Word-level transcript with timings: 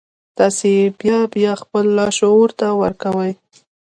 تاسې 0.37 0.67
يې 0.77 0.85
بيا 0.99 1.19
بيا 1.33 1.51
خپل 1.61 1.85
لاشعور 1.97 2.49
ته 2.59 2.67
ورکوئ. 2.81 3.31